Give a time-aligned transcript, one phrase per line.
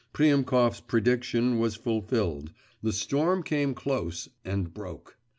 [0.15, 2.51] Priemkov's prediction was fulfilled;
[2.81, 5.15] the storm came close, and broke.